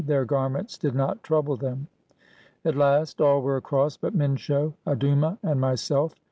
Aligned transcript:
Their 0.03 0.25
garments 0.25 0.79
did 0.79 0.95
not 0.95 1.21
trouble 1.21 1.57
them. 1.57 1.87
At 2.65 2.75
last 2.75 3.21
all 3.21 3.39
were 3.43 3.57
across 3.57 3.97
but 3.97 4.15
Minsho, 4.15 4.73
Adouma, 4.87 5.37
and 5.43 5.61
my 5.61 5.75
self. 5.75 6.15